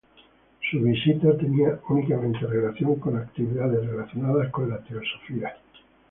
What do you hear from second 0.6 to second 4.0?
Su visita tenia únicamente relación con actividades